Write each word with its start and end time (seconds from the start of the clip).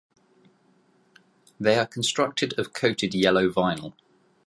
They 1.59 1.75
are 1.75 1.85
constructed 1.85 2.57
of 2.57 2.73
coated 2.73 3.13
yellow 3.13 3.49
vinyl. 3.51 3.93